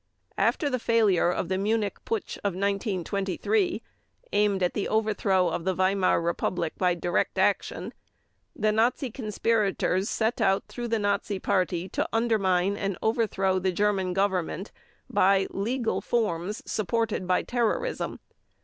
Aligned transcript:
After 0.39 0.67
the 0.67 0.79
failure 0.79 1.29
of 1.29 1.47
the 1.47 1.59
Munich 1.59 1.99
Putsch 2.05 2.39
of 2.39 2.55
1923 2.55 3.83
aimed 4.33 4.63
at 4.63 4.73
the 4.73 4.87
overthrow 4.87 5.49
of 5.49 5.63
the 5.63 5.75
Weimar 5.75 6.19
Republic 6.19 6.73
by 6.75 6.95
direct 6.95 7.37
action, 7.37 7.93
the 8.55 8.71
Nazi 8.71 9.11
conspirators 9.11 10.09
set 10.09 10.41
out 10.41 10.63
through 10.67 10.87
the 10.87 10.97
Nazi 10.97 11.37
Party 11.37 11.87
to 11.89 12.09
undermine 12.11 12.75
and 12.75 12.97
overthrow 13.03 13.59
the 13.59 13.71
German 13.71 14.13
Government 14.13 14.71
by 15.07 15.45
"legal" 15.51 16.01
forms 16.01 16.63
supported 16.65 17.27
by 17.27 17.43
terrorism. 17.43 18.17